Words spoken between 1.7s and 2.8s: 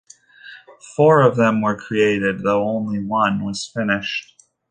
created, though